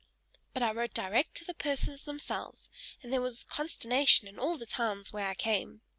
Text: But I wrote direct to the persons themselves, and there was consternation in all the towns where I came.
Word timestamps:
But 0.55 0.63
I 0.63 0.71
wrote 0.71 0.95
direct 0.95 1.35
to 1.35 1.45
the 1.45 1.53
persons 1.53 2.05
themselves, 2.05 2.67
and 3.03 3.13
there 3.13 3.21
was 3.21 3.43
consternation 3.43 4.27
in 4.27 4.39
all 4.39 4.57
the 4.57 4.65
towns 4.65 5.13
where 5.13 5.27
I 5.29 5.35
came. 5.35 5.81